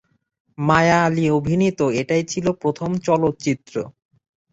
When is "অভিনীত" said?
1.37-1.79